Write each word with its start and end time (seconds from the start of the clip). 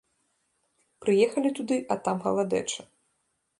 Прыехалі 1.05 1.53
туды, 1.61 1.77
а 1.95 1.99
там 2.07 2.17
галадэча. 2.27 2.81